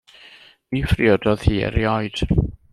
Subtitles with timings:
[0.77, 2.21] Ni phriododd hi erioed.